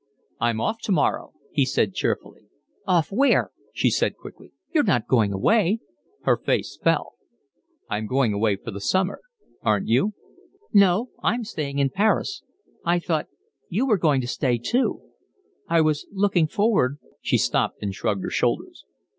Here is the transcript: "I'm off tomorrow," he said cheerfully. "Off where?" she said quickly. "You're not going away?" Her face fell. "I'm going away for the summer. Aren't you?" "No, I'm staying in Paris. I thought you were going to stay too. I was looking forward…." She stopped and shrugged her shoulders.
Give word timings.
"I'm 0.39 0.59
off 0.59 0.79
tomorrow," 0.81 1.31
he 1.51 1.63
said 1.63 1.93
cheerfully. 1.93 2.49
"Off 2.87 3.11
where?" 3.11 3.51
she 3.71 3.91
said 3.91 4.17
quickly. 4.17 4.51
"You're 4.73 4.83
not 4.83 5.05
going 5.05 5.31
away?" 5.31 5.77
Her 6.23 6.37
face 6.37 6.79
fell. 6.83 7.11
"I'm 7.87 8.07
going 8.07 8.33
away 8.33 8.55
for 8.55 8.71
the 8.71 8.81
summer. 8.81 9.21
Aren't 9.61 9.89
you?" 9.89 10.15
"No, 10.73 11.11
I'm 11.21 11.43
staying 11.43 11.77
in 11.77 11.91
Paris. 11.91 12.41
I 12.83 12.97
thought 12.97 13.27
you 13.69 13.85
were 13.85 13.99
going 13.99 14.21
to 14.21 14.27
stay 14.27 14.57
too. 14.57 15.03
I 15.67 15.81
was 15.81 16.07
looking 16.11 16.47
forward…." 16.47 16.97
She 17.21 17.37
stopped 17.37 17.83
and 17.83 17.93
shrugged 17.93 18.23
her 18.23 18.31
shoulders. 18.31 18.85